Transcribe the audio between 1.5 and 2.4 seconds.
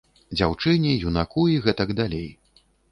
і гэтак далей.